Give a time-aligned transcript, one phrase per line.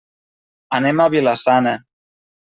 [0.77, 1.75] Anem a Vila-sana.